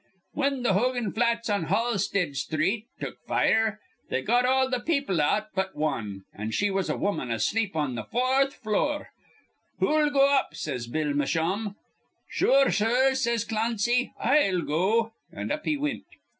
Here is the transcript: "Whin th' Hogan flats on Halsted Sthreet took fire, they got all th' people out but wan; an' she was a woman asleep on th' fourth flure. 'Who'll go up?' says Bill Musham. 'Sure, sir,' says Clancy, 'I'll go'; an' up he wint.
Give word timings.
"Whin 0.33 0.63
th' 0.63 0.67
Hogan 0.71 1.11
flats 1.11 1.47
on 1.47 1.65
Halsted 1.65 2.35
Sthreet 2.35 2.87
took 2.99 3.19
fire, 3.27 3.79
they 4.09 4.23
got 4.23 4.47
all 4.47 4.67
th' 4.71 4.83
people 4.83 5.21
out 5.21 5.49
but 5.53 5.75
wan; 5.75 6.23
an' 6.33 6.49
she 6.49 6.71
was 6.71 6.89
a 6.89 6.97
woman 6.97 7.29
asleep 7.29 7.75
on 7.75 7.95
th' 7.95 8.09
fourth 8.09 8.55
flure. 8.55 9.09
'Who'll 9.77 10.09
go 10.09 10.33
up?' 10.35 10.55
says 10.55 10.87
Bill 10.87 11.13
Musham. 11.13 11.75
'Sure, 12.31 12.71
sir,' 12.71 13.13
says 13.13 13.45
Clancy, 13.45 14.11
'I'll 14.19 14.61
go'; 14.63 15.13
an' 15.31 15.51
up 15.51 15.65
he 15.65 15.77
wint. 15.77 16.05